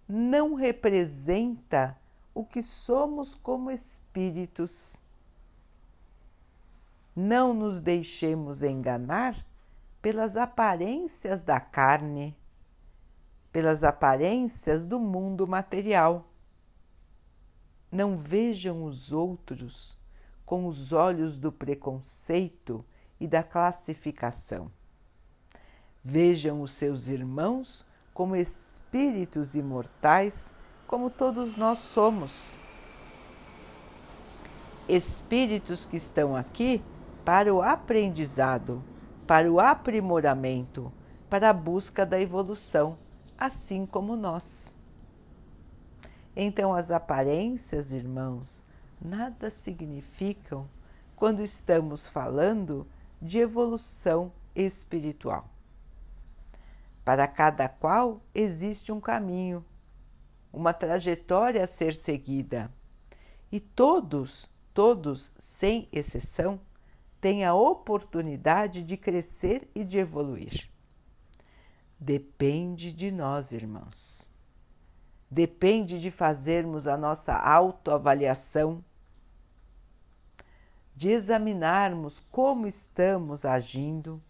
não 0.08 0.54
representa 0.54 1.96
o 2.34 2.44
que 2.44 2.62
somos 2.62 3.34
como 3.34 3.70
espíritos 3.70 4.98
não 7.14 7.54
nos 7.54 7.80
deixemos 7.80 8.62
enganar 8.62 9.46
pelas 10.02 10.36
aparências 10.36 11.42
da 11.42 11.60
carne, 11.60 12.36
pelas 13.52 13.84
aparências 13.84 14.84
do 14.84 14.98
mundo 14.98 15.46
material. 15.46 16.26
Não 17.90 18.16
vejam 18.18 18.84
os 18.84 19.12
outros 19.12 19.96
com 20.44 20.66
os 20.66 20.92
olhos 20.92 21.38
do 21.38 21.52
preconceito 21.52 22.84
e 23.20 23.26
da 23.26 23.42
classificação. 23.42 24.70
Vejam 26.02 26.60
os 26.60 26.72
seus 26.72 27.08
irmãos 27.08 27.86
como 28.12 28.36
espíritos 28.36 29.54
imortais, 29.54 30.52
como 30.86 31.10
todos 31.10 31.56
nós 31.56 31.78
somos. 31.78 32.58
Espíritos 34.88 35.86
que 35.86 35.96
estão 35.96 36.36
aqui 36.36 36.82
para 37.24 37.52
o 37.52 37.62
aprendizado, 37.62 38.82
para 39.26 39.50
o 39.50 39.58
aprimoramento, 39.58 40.92
para 41.30 41.50
a 41.50 41.54
busca 41.54 42.04
da 42.04 42.20
evolução, 42.20 42.98
assim 43.38 43.86
como 43.86 44.14
nós. 44.14 44.74
Então, 46.36 46.74
as 46.74 46.90
aparências, 46.90 47.92
irmãos, 47.92 48.62
nada 49.00 49.50
significam 49.50 50.68
quando 51.16 51.40
estamos 51.40 52.08
falando 52.08 52.86
de 53.24 53.38
evolução 53.38 54.30
espiritual. 54.54 55.48
Para 57.02 57.26
cada 57.26 57.66
qual 57.66 58.20
existe 58.34 58.92
um 58.92 59.00
caminho, 59.00 59.64
uma 60.52 60.74
trajetória 60.74 61.64
a 61.64 61.66
ser 61.66 61.94
seguida, 61.94 62.70
e 63.50 63.58
todos, 63.58 64.50
todos, 64.74 65.32
sem 65.38 65.88
exceção, 65.90 66.60
tem 67.18 67.46
a 67.46 67.54
oportunidade 67.54 68.82
de 68.82 68.94
crescer 68.94 69.70
e 69.74 69.84
de 69.84 69.96
evoluir. 69.96 70.68
Depende 71.98 72.92
de 72.92 73.10
nós, 73.10 73.52
irmãos. 73.52 74.30
Depende 75.30 75.98
de 75.98 76.10
fazermos 76.10 76.86
a 76.86 76.96
nossa 76.98 77.34
autoavaliação, 77.34 78.84
de 80.94 81.10
examinarmos 81.10 82.20
como 82.30 82.66
estamos 82.66 83.44
agindo, 83.44 84.20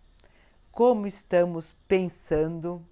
como 0.72 1.06
estamos 1.06 1.74
pensando, 1.86 2.82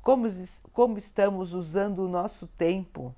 como, 0.00 0.26
como 0.72 0.98
estamos 0.98 1.52
usando 1.52 2.04
o 2.04 2.08
nosso 2.08 2.46
tempo 2.46 3.14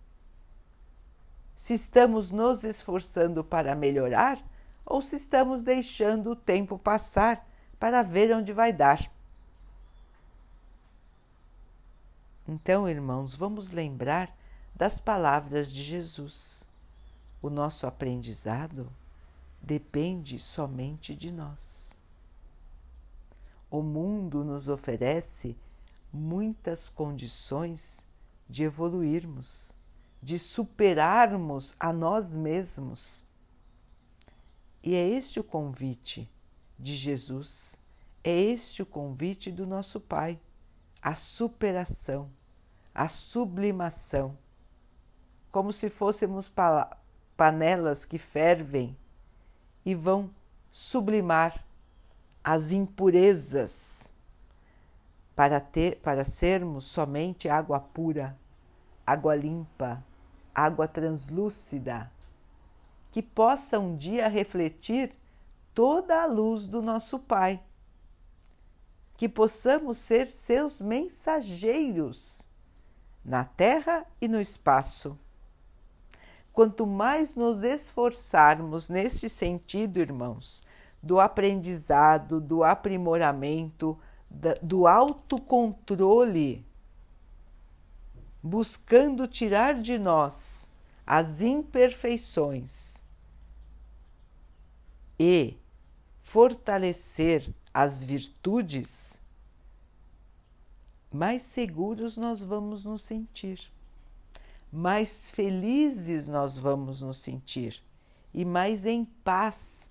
se 1.65 1.73
estamos 1.73 2.31
nos 2.31 2.63
esforçando 2.63 3.43
para 3.43 3.75
melhorar 3.75 4.39
ou 4.85 5.01
se 5.01 5.17
estamos 5.17 5.63
deixando 5.63 6.33
o 6.33 6.37
tempo 6.37 6.79
passar 6.79 7.49
para 7.81 8.03
ver 8.03 8.37
onde 8.37 8.53
vai 8.53 8.71
dar. 8.71 9.11
Então, 12.47 12.87
irmãos, 12.87 13.35
vamos 13.35 13.71
lembrar 13.71 14.31
das 14.75 15.01
palavras 15.01 15.73
de 15.73 15.83
Jesus. 15.83 16.64
O 17.45 17.51
nosso 17.51 17.87
aprendizado 17.87 18.91
depende 19.61 20.39
somente 20.39 21.15
de 21.15 21.31
nós. 21.31 22.01
O 23.71 23.83
mundo 23.83 24.43
nos 24.43 24.71
oferece 24.71 25.55
muitas 26.11 26.89
condições 26.89 28.07
de 28.49 28.63
evoluirmos 28.63 29.75
de 30.23 30.39
superarmos 30.39 31.75
a 31.79 31.93
nós 31.93 32.35
mesmos. 32.35 33.27
E 34.83 34.95
é 34.95 35.07
este 35.07 35.39
o 35.39 35.45
convite 35.45 36.27
de 36.79 36.97
Jesus, 36.97 37.77
é 38.25 38.35
este 38.35 38.81
o 38.81 38.87
convite 38.87 39.53
do 39.53 39.67
nosso 39.67 40.01
Pai, 40.01 40.41
a 41.03 41.15
superação, 41.15 42.31
a 42.95 43.07
sublimação, 43.07 44.35
como 45.53 45.71
se 45.75 45.91
fôssemos 45.91 46.49
panelas 47.37 48.05
que 48.05 48.19
fervem 48.19 48.97
e 49.85 49.95
vão 49.95 50.31
sublimar 50.71 51.65
as 52.43 52.73
impurezas 52.73 54.13
para 55.35 55.61
ter 55.61 55.97
para 56.01 56.25
sermos 56.25 56.85
somente 56.85 57.49
água 57.49 57.81
pura, 57.81 58.37
água 59.07 59.35
limpa, 59.35 60.03
água 60.55 60.87
translúcida, 60.87 62.11
que 63.11 63.21
possa 63.21 63.79
um 63.79 63.97
dia 63.97 64.29
refletir 64.29 65.15
toda 65.75 66.23
a 66.23 66.27
luz 66.27 66.67
do 66.67 66.81
nosso 66.81 67.19
Pai, 67.19 67.61
que 69.17 69.29
possamos 69.29 69.99
ser 69.99 70.29
seus 70.29 70.81
mensageiros 70.81 72.43
na 73.25 73.45
terra 73.45 74.07
e 74.21 74.29
no 74.29 74.41
espaço, 74.41 75.19
Quanto 76.55 76.87
mais 76.87 77.35
nos 77.35 77.65
esforçarmos 77.65 78.89
nesse 78.89 79.29
sentido, 79.29 79.99
irmãos, 79.99 80.63
do 81.03 81.19
aprendizado, 81.19 82.41
do 82.41 82.63
aprimoramento, 82.63 83.99
do 84.63 84.87
autocontrole, 84.87 86.65
buscando 88.41 89.27
tirar 89.27 89.75
de 89.83 89.99
nós 89.99 90.71
as 91.05 91.43
imperfeições 91.43 93.03
e 95.19 95.57
fortalecer 96.23 97.53
as 97.73 98.05
virtudes, 98.05 99.21
mais 101.13 101.43
seguros 101.43 102.17
nós 102.17 102.41
vamos 102.41 102.85
nos 102.85 103.03
sentir, 103.03 103.74
mais 104.75 105.31
felizes 105.31 106.27
nós 106.27 106.59
vamos 106.59 107.01
nos 107.01 107.19
sentir 107.19 107.81
e 108.33 108.45
mais 108.45 108.85
em 108.85 109.05
paz 109.05 109.89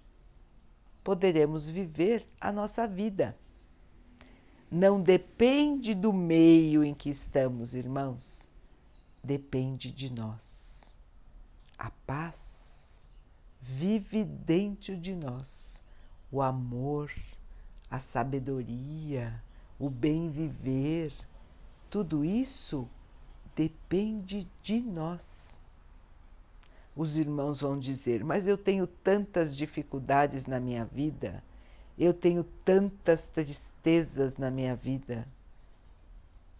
poderemos 1.01 1.69
viver 1.69 2.27
a 2.39 2.51
nossa 2.51 2.85
vida. 2.85 3.37
Não 4.69 5.01
depende 5.01 5.95
do 5.95 6.11
meio 6.11 6.83
em 6.83 6.93
que 6.93 7.09
estamos, 7.09 7.73
irmãos, 7.73 8.43
depende 9.23 9.89
de 9.89 10.11
nós. 10.11 10.91
A 11.77 11.89
paz 12.05 13.01
vive 13.61 14.25
dentro 14.25 14.97
de 14.97 15.15
nós, 15.15 15.81
o 16.29 16.41
amor, 16.41 17.09
a 17.89 17.99
sabedoria, 17.99 19.41
o 19.79 19.89
bem 19.89 20.29
viver, 20.29 21.13
tudo 21.89 22.25
isso 22.25 22.89
depende 23.55 24.47
de 24.61 24.79
nós. 24.79 25.59
Os 26.95 27.17
irmãos 27.17 27.61
vão 27.61 27.77
dizer, 27.77 28.23
mas 28.23 28.45
eu 28.45 28.57
tenho 28.57 28.85
tantas 28.85 29.55
dificuldades 29.55 30.45
na 30.45 30.59
minha 30.59 30.85
vida, 30.85 31.43
eu 31.97 32.13
tenho 32.13 32.43
tantas 32.65 33.29
tristezas 33.29 34.37
na 34.37 34.51
minha 34.51 34.75
vida. 34.75 35.27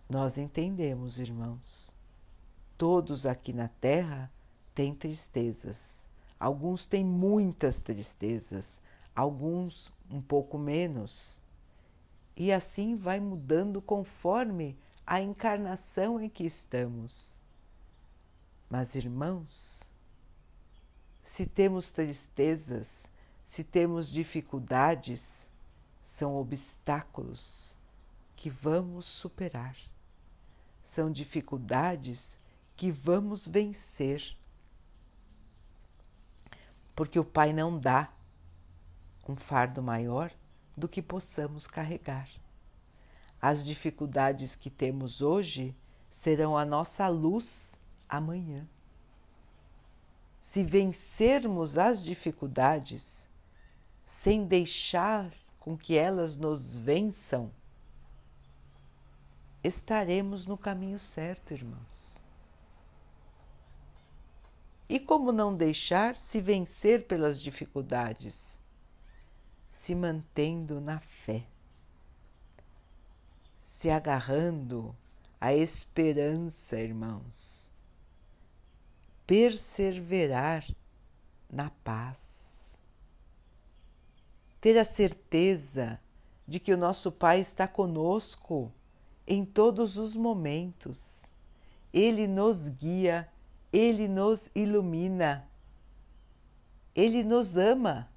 Nós 0.10 0.38
entendemos, 0.38 1.20
irmãos. 1.20 1.94
Todos 2.78 3.26
aqui 3.26 3.54
na 3.54 3.68
Terra 3.68 4.32
têm 4.76 4.94
tristezas. 4.94 6.08
Alguns 6.40 6.86
têm 6.86 7.06
muitas 7.06 7.80
tristezas, 7.80 8.82
alguns 9.16 9.92
um 10.10 10.22
pouco 10.22 10.58
menos. 10.58 11.42
E 12.36 12.52
assim 12.52 12.96
vai 12.96 13.20
mudando 13.20 13.82
conforme 13.82 14.76
a 15.06 15.22
encarnação 15.22 16.20
em 16.20 16.30
que 16.30 16.46
estamos. 16.46 17.32
Mas, 18.70 18.96
irmãos, 18.96 19.84
se 21.22 21.46
temos 21.46 21.92
tristezas, 21.92 23.06
se 23.46 23.64
temos 23.64 24.10
dificuldades, 24.10 25.50
são 26.02 26.36
obstáculos 26.36 27.76
que 28.36 28.50
vamos 28.50 29.06
superar. 29.06 29.76
São 30.84 31.12
dificuldades 31.12 32.38
que 32.76 32.92
vamos 32.92 33.48
vencer. 33.48 34.36
Porque 36.96 37.20
o 37.20 37.24
Pai 37.24 37.54
não 37.54 37.80
dá 37.80 38.12
um 39.28 39.36
fardo 39.36 39.82
maior 39.82 40.32
do 40.76 40.88
que 40.88 41.02
possamos 41.02 41.68
carregar. 41.68 42.30
As 43.46 43.66
dificuldades 43.66 44.56
que 44.56 44.70
temos 44.70 45.22
hoje 45.22 45.76
serão 46.10 46.58
a 46.58 46.64
nossa 46.64 47.10
luz 47.10 47.76
amanhã. 48.08 48.66
Se 50.40 50.64
vencermos 50.64 51.78
as 51.78 52.02
dificuldades 52.02 53.28
sem 54.06 54.46
deixar 54.46 55.30
com 55.60 55.78
que 55.78 55.98
elas 55.98 56.38
nos 56.38 56.74
vençam, 56.74 57.52
estaremos 59.62 60.46
no 60.46 60.58
caminho 60.58 60.98
certo, 60.98 61.54
irmãos. 61.54 62.22
E 64.88 64.98
como 65.02 65.34
não 65.34 65.54
deixar 65.54 66.16
se 66.16 66.40
vencer 66.40 67.08
pelas 67.08 67.42
dificuldades? 67.42 68.58
Se 69.74 69.94
mantendo 69.94 70.80
na 70.80 71.02
fé, 71.02 71.46
se 73.84 73.90
agarrando 73.90 74.96
à 75.42 75.54
esperança, 75.54 76.80
irmãos. 76.80 77.68
Perseverar 79.28 80.66
na 81.52 81.70
paz. 81.84 82.74
Ter 84.62 84.78
a 84.78 84.86
certeza 84.86 86.00
de 86.48 86.62
que 86.62 86.74
o 86.74 86.78
nosso 86.78 87.12
Pai 87.12 87.42
está 87.42 87.68
conosco 87.68 88.72
em 89.28 89.44
todos 89.44 89.98
os 89.98 90.16
momentos. 90.16 91.34
Ele 91.92 92.26
nos 92.26 92.70
guia 92.70 93.30
ele 93.74 94.08
nos 94.08 94.50
ilumina, 94.56 95.46
Ele 96.96 97.22
nos 97.22 97.58
ama, 97.58 98.08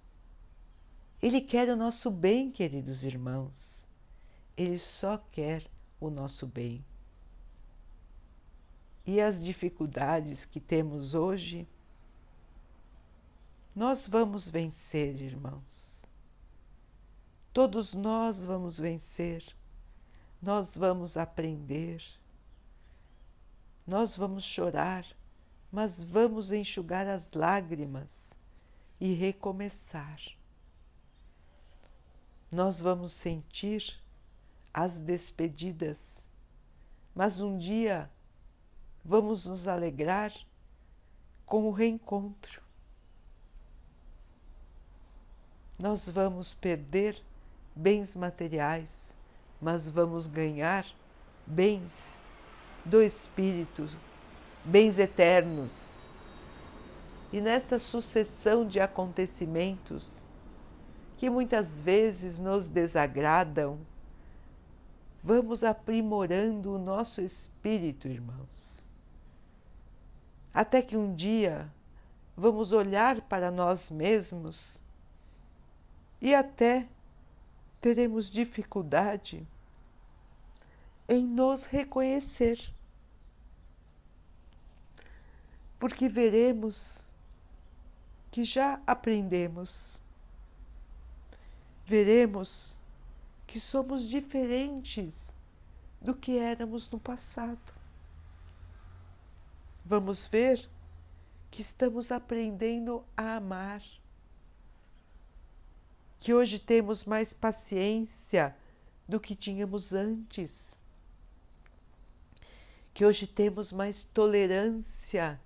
Ele 1.20 1.40
quer 1.40 1.70
o 1.70 1.76
nosso 1.76 2.08
bem, 2.08 2.52
queridos 2.52 3.02
irmãos. 3.04 3.85
Ele 4.56 4.78
só 4.78 5.18
quer 5.30 5.68
o 6.00 6.10
nosso 6.10 6.46
bem. 6.46 6.84
E 9.04 9.20
as 9.20 9.44
dificuldades 9.44 10.44
que 10.44 10.58
temos 10.58 11.14
hoje, 11.14 11.68
nós 13.74 14.06
vamos 14.06 14.48
vencer, 14.48 15.20
irmãos. 15.20 16.06
Todos 17.52 17.94
nós 17.94 18.44
vamos 18.44 18.78
vencer, 18.78 19.44
nós 20.42 20.76
vamos 20.76 21.16
aprender, 21.16 22.02
nós 23.86 24.16
vamos 24.16 24.44
chorar 24.44 25.06
mas 25.70 26.02
vamos 26.02 26.52
enxugar 26.52 27.06
as 27.06 27.32
lágrimas 27.32 28.32
e 29.00 29.12
recomeçar. 29.12 30.18
Nós 32.50 32.80
vamos 32.80 33.12
sentir 33.12 34.00
as 34.76 35.00
despedidas, 35.00 36.22
mas 37.14 37.40
um 37.40 37.56
dia 37.56 38.10
vamos 39.02 39.46
nos 39.46 39.66
alegrar 39.66 40.30
com 41.46 41.64
o 41.64 41.70
reencontro. 41.70 42.60
Nós 45.78 46.06
vamos 46.06 46.52
perder 46.52 47.18
bens 47.74 48.14
materiais, 48.14 49.16
mas 49.58 49.88
vamos 49.88 50.26
ganhar 50.26 50.86
bens 51.46 52.22
do 52.84 53.02
espírito 53.02 53.88
bens 54.66 54.98
eternos. 54.98 55.72
E 57.32 57.40
nesta 57.40 57.78
sucessão 57.78 58.66
de 58.66 58.80
acontecimentos 58.80 60.26
que 61.16 61.30
muitas 61.30 61.80
vezes 61.80 62.38
nos 62.38 62.68
desagradam, 62.68 63.78
vamos 65.22 65.64
aprimorando 65.64 66.74
o 66.74 66.78
nosso 66.78 67.20
espírito, 67.20 68.08
irmãos. 68.08 68.82
Até 70.52 70.80
que 70.80 70.96
um 70.96 71.14
dia 71.14 71.70
vamos 72.36 72.72
olhar 72.72 73.20
para 73.22 73.50
nós 73.50 73.90
mesmos 73.90 74.80
e 76.20 76.34
até 76.34 76.86
teremos 77.80 78.30
dificuldade 78.30 79.46
em 81.08 81.24
nos 81.24 81.64
reconhecer 81.64 82.58
porque 85.78 86.08
veremos 86.08 87.06
que 88.30 88.44
já 88.44 88.80
aprendemos. 88.86 90.00
Veremos 91.84 92.78
que 93.46 93.60
somos 93.60 94.08
diferentes 94.08 95.34
do 96.00 96.14
que 96.14 96.38
éramos 96.38 96.90
no 96.90 96.98
passado. 96.98 97.74
Vamos 99.84 100.26
ver 100.26 100.68
que 101.50 101.62
estamos 101.62 102.10
aprendendo 102.10 103.04
a 103.16 103.36
amar, 103.36 103.82
que 106.18 106.34
hoje 106.34 106.58
temos 106.58 107.04
mais 107.04 107.32
paciência 107.32 108.56
do 109.08 109.20
que 109.20 109.36
tínhamos 109.36 109.92
antes, 109.92 110.80
que 112.92 113.04
hoje 113.04 113.26
temos 113.26 113.70
mais 113.70 114.02
tolerância 114.02 115.40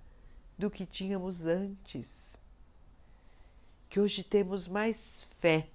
do 0.57 0.71
que 0.71 0.85
tínhamos 0.85 1.45
antes, 1.45 2.35
que 3.89 3.99
hoje 3.99 4.23
temos 4.23 4.67
mais 4.67 5.21
fé 5.39 5.69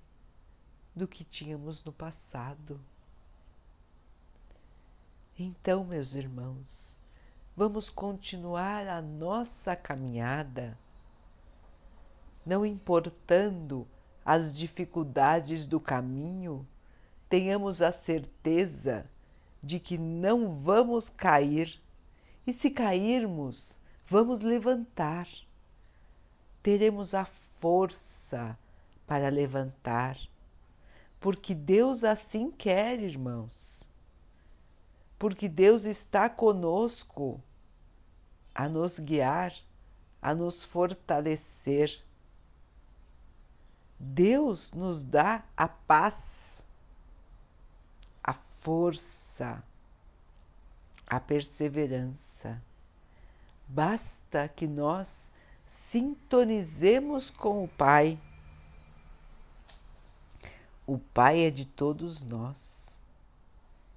do 0.97 1.07
que 1.07 1.23
tínhamos 1.23 1.85
no 1.85 1.93
passado. 1.93 2.81
Então, 5.39 5.85
meus 5.85 6.15
irmãos, 6.15 6.97
vamos 7.55 7.91
continuar 7.91 8.89
a 8.89 9.03
nossa 9.03 9.77
caminhada, 9.77 10.79
não 12.47 12.65
importando 12.65 13.87
as 14.25 14.57
dificuldades 14.57 15.67
do 15.67 15.79
caminho, 15.79 16.67
tenhamos 17.29 17.83
a 17.83 17.93
certeza 17.93 19.09
de 19.63 19.79
que 19.79 19.99
não 19.99 20.59
vamos 20.61 21.11
cair 21.11 21.79
e, 22.47 22.53
se 22.53 22.71
cairmos, 22.71 23.79
vamos 24.09 24.41
levantar. 24.41 25.29
Teremos 26.63 27.15
a 27.15 27.27
força 27.61 28.59
para 29.07 29.29
levantar, 29.29 30.17
porque 31.21 31.55
Deus 31.55 32.05
assim 32.05 32.51
quer, 32.51 33.01
irmãos. 33.01 33.87
Porque 35.19 35.49
Deus 35.49 35.85
está 35.85 36.29
conosco 36.29 37.41
a 38.55 38.69
nos 38.69 38.99
guiar, 38.99 39.53
a 40.21 40.35
nos 40.35 40.65
fortalecer. 40.65 42.05
Deus 43.99 44.73
nos 44.73 45.03
dá 45.03 45.43
a 45.57 45.67
paz, 45.67 46.65
a 48.23 48.35
força, 48.61 49.63
a 51.07 51.19
perseverança. 51.19 52.63
Basta 53.69 54.49
que 54.49 54.67
nós 54.67 55.31
sintonizemos 55.67 57.31
com 57.31 57.65
o 57.65 57.69
Pai. 57.69 58.19
O 60.87 60.99
Pai 60.99 61.41
é 61.41 61.51
de 61.51 61.65
todos 61.65 62.23
nós. 62.23 63.01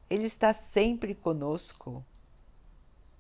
Ele 0.10 0.26
está 0.26 0.54
sempre 0.54 1.14
conosco. 1.14 2.04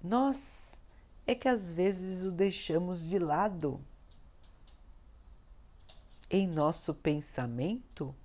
Nós 0.03 0.81
é 1.27 1.35
que 1.35 1.47
às 1.47 1.71
vezes 1.71 2.23
o 2.23 2.31
deixamos 2.31 3.05
de 3.05 3.19
lado 3.19 3.79
em 6.29 6.47
nosso 6.47 6.93
pensamento 6.93 8.15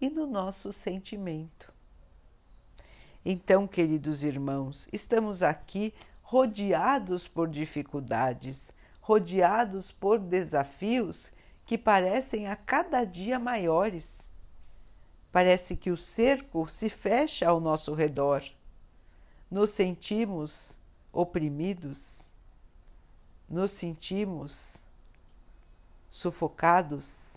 e 0.00 0.10
no 0.10 0.26
nosso 0.26 0.72
sentimento. 0.72 1.72
Então, 3.24 3.66
queridos 3.66 4.24
irmãos, 4.24 4.88
estamos 4.92 5.42
aqui 5.42 5.92
rodeados 6.22 7.28
por 7.28 7.48
dificuldades, 7.48 8.72
rodeados 9.00 9.92
por 9.92 10.18
desafios 10.18 11.32
que 11.64 11.78
parecem 11.78 12.46
a 12.46 12.56
cada 12.56 13.04
dia 13.04 13.38
maiores. 13.38 14.27
Parece 15.30 15.76
que 15.76 15.90
o 15.90 15.96
cerco 15.96 16.68
se 16.68 16.88
fecha 16.88 17.48
ao 17.48 17.60
nosso 17.60 17.92
redor. 17.94 18.42
Nos 19.50 19.70
sentimos 19.70 20.78
oprimidos, 21.12 22.32
nos 23.48 23.70
sentimos 23.70 24.82
sufocados, 26.10 27.36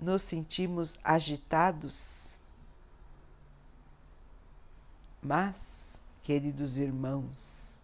nos 0.00 0.22
sentimos 0.22 0.98
agitados. 1.04 2.40
Mas, 5.22 6.00
queridos 6.22 6.76
irmãos, 6.78 7.80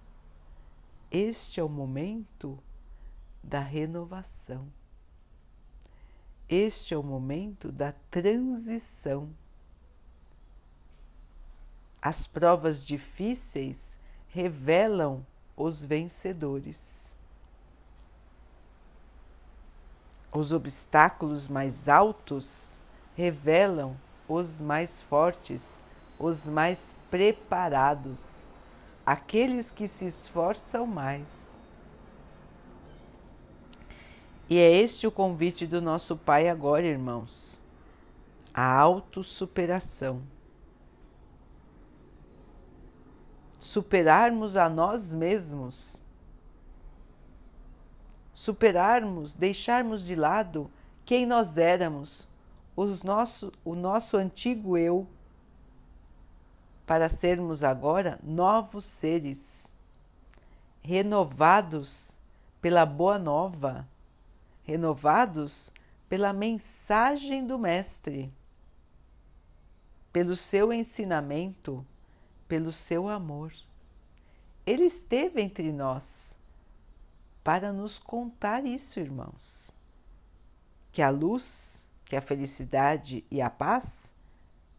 este 1.11 1.61
é 1.61 1.65
o 1.65 1.69
momento 1.69 2.59
da 3.43 3.61
renovação. 3.61 4.78
Este 6.49 6.95
é 6.95 6.97
o 6.97 7.03
momento 7.03 7.71
da 7.71 7.93
transição. 8.11 9.29
As 12.01 12.27
provas 12.27 12.85
difíceis 12.85 13.97
revelam 14.29 15.27
os 15.57 15.83
vencedores. 15.83 17.17
Os 20.33 20.53
obstáculos 20.53 21.49
mais 21.49 21.89
altos 21.89 22.79
revelam 23.17 23.97
os 24.29 24.61
mais 24.61 25.01
fortes, 25.03 25.79
os 26.19 26.47
mais 26.47 26.95
preparados 27.11 28.47
aqueles 29.09 29.71
que 29.71 29.89
se 29.89 30.05
esforçam 30.05 30.87
mais. 30.87 31.48
E 34.51 34.57
é 34.57 34.71
este 34.73 35.07
o 35.07 35.13
convite 35.13 35.67
do 35.67 35.83
nosso 35.83 36.17
Pai 36.17 36.49
agora, 36.49 36.87
irmãos. 36.87 37.63
A 38.55 38.79
autossuperação. 38.79 40.23
Superarmos 43.59 44.57
a 44.57 44.69
nós 44.69 45.13
mesmos. 45.13 46.01
Superarmos, 48.33 49.35
deixarmos 49.35 50.03
de 50.03 50.15
lado 50.15 50.71
quem 51.05 51.27
nós 51.27 51.59
éramos, 51.59 52.29
os 52.77 53.03
nosso, 53.03 53.53
o 53.65 53.75
nosso 53.75 54.17
antigo 54.17 54.79
eu 54.79 55.07
para 56.87 57.09
sermos 57.09 57.65
agora 57.65 58.19
novos 58.23 58.85
seres, 58.85 59.75
renovados 60.83 62.17
pela 62.63 62.87
boa 62.87 63.19
nova, 63.19 63.87
renovados 64.69 65.73
pela 66.11 66.31
mensagem 66.31 67.47
do 67.47 67.59
Mestre, 67.59 68.31
pelo 70.13 70.37
seu 70.37 70.71
ensinamento, 70.71 71.87
pelo 72.47 72.71
seu 72.71 73.09
amor. 73.09 73.51
Ele 74.67 74.85
esteve 74.85 75.41
entre 75.41 75.73
nós 75.73 76.37
para 77.43 77.73
nos 77.73 77.99
contar 77.99 78.67
isso, 78.67 79.01
irmãos. 79.01 79.75
Que 80.93 81.01
a 81.01 81.09
luz, 81.09 81.89
que 82.05 82.15
a 82.15 82.21
felicidade 82.21 83.25
e 83.31 83.41
a 83.41 83.49
paz 83.49 84.13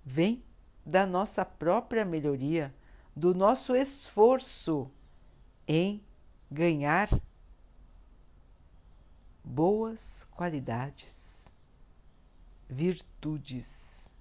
vêm 0.05 0.43
da 0.85 1.03
nossa 1.03 1.43
própria 1.43 2.05
melhoria, 2.05 2.71
do 3.15 3.33
nosso 3.33 3.75
esforço 3.75 4.87
em 5.67 5.99
ganhar 6.51 7.09
boas 9.49 10.25
qualidades, 10.25 11.51
virtudes. 12.69 14.13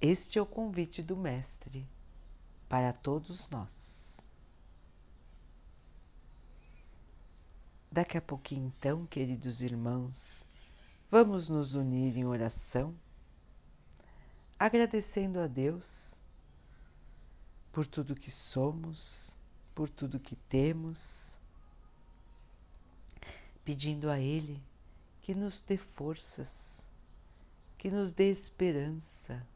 Este 0.00 0.38
é 0.38 0.42
o 0.42 0.46
convite 0.46 1.02
do 1.02 1.14
Mestre 1.14 1.86
para 2.66 2.90
todos 2.94 3.50
nós. 3.50 4.30
Daqui 7.92 8.16
a 8.16 8.22
pouquinho, 8.22 8.72
então, 8.76 9.04
queridos 9.06 9.62
irmãos, 9.62 10.46
vamos 11.10 11.50
nos 11.50 11.74
unir 11.74 12.16
em 12.16 12.24
oração 12.24 12.94
agradecendo 14.58 15.38
a 15.38 15.46
Deus 15.46 16.14
por 17.70 17.86
tudo 17.86 18.14
que 18.14 18.30
somos, 18.30 19.38
por 19.74 19.90
tudo 19.90 20.18
que 20.18 20.34
temos, 20.34 21.33
pedindo 23.64 24.10
a 24.10 24.18
Ele 24.18 24.62
que 25.20 25.34
nos 25.34 25.60
dê 25.60 25.76
forças, 25.76 26.86
que 27.78 27.90
nos 27.90 28.12
dê 28.12 28.30
esperança, 28.30 29.46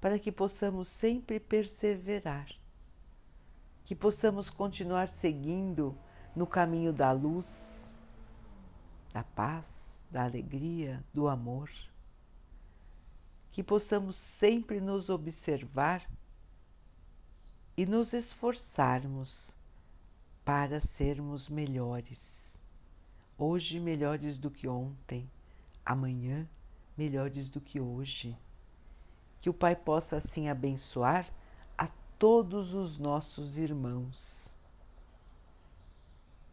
para 0.00 0.18
que 0.18 0.30
possamos 0.30 0.88
sempre 0.88 1.40
perseverar, 1.40 2.48
que 3.84 3.94
possamos 3.94 4.48
continuar 4.48 5.08
seguindo 5.08 5.96
no 6.34 6.46
caminho 6.46 6.92
da 6.92 7.12
luz, 7.12 7.94
da 9.12 9.22
paz, 9.22 10.06
da 10.10 10.24
alegria, 10.24 11.04
do 11.12 11.28
amor 11.28 11.68
que 13.52 13.62
possamos 13.62 14.16
sempre 14.16 14.80
nos 14.80 15.10
observar 15.10 16.10
e 17.76 17.84
nos 17.84 18.14
esforçarmos 18.14 19.54
para 20.42 20.80
sermos 20.80 21.50
melhores. 21.50 22.41
Hoje, 23.36 23.80
melhores 23.80 24.38
do 24.38 24.50
que 24.50 24.68
ontem, 24.68 25.28
amanhã, 25.84 26.48
melhores 26.96 27.48
do 27.48 27.60
que 27.60 27.80
hoje. 27.80 28.36
Que 29.40 29.50
o 29.50 29.54
Pai 29.54 29.74
possa 29.74 30.16
assim 30.16 30.48
abençoar 30.48 31.26
a 31.76 31.88
todos 32.18 32.74
os 32.74 32.98
nossos 32.98 33.58
irmãos. 33.58 34.56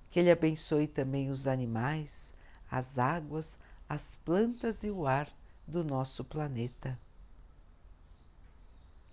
Que 0.09 0.19
Ele 0.19 0.31
abençoe 0.31 0.87
também 0.87 1.29
os 1.29 1.47
animais, 1.47 2.33
as 2.69 2.97
águas, 2.97 3.57
as 3.87 4.15
plantas 4.15 4.83
e 4.83 4.89
o 4.89 5.05
ar 5.05 5.29
do 5.67 5.83
nosso 5.83 6.23
planeta. 6.23 6.99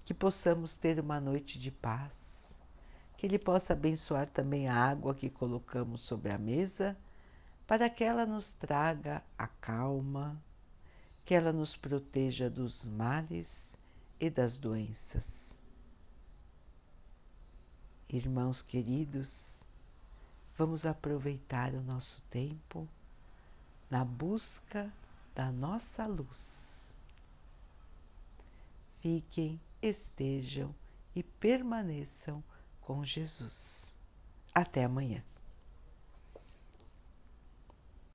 Que 0.04 0.14
possamos 0.14 0.76
ter 0.76 0.98
uma 1.00 1.20
noite 1.20 1.58
de 1.58 1.70
paz, 1.70 2.56
que 3.16 3.26
Ele 3.26 3.38
possa 3.38 3.72
abençoar 3.72 4.28
também 4.28 4.68
a 4.68 4.74
água 4.74 5.14
que 5.14 5.28
colocamos 5.28 6.02
sobre 6.02 6.32
a 6.32 6.38
mesa, 6.38 6.96
para 7.66 7.90
que 7.90 8.04
ela 8.04 8.24
nos 8.24 8.54
traga 8.54 9.22
a 9.36 9.46
calma, 9.46 10.40
que 11.24 11.34
ela 11.34 11.52
nos 11.52 11.76
proteja 11.76 12.48
dos 12.48 12.84
males 12.84 13.76
e 14.20 14.30
das 14.30 14.56
doenças. 14.56 15.60
Irmãos 18.08 18.62
queridos, 18.62 19.64
vamos 20.56 20.86
aproveitar 20.86 21.74
o 21.74 21.82
nosso 21.82 22.22
tempo 22.30 22.88
na 23.90 24.04
busca 24.04 24.92
da 25.34 25.50
nossa 25.50 26.06
luz. 26.06 26.94
Fiquem, 29.00 29.60
estejam 29.82 30.74
e 31.14 31.22
permaneçam 31.22 32.42
com 32.80 33.04
Jesus. 33.04 33.96
Até 34.54 34.84
amanhã. 34.84 35.22